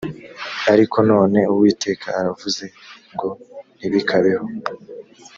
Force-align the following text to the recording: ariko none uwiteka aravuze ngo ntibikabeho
ariko 0.73 0.97
none 1.09 1.39
uwiteka 1.53 2.07
aravuze 2.19 2.65
ngo 3.13 3.29
ntibikabeho 3.77 4.45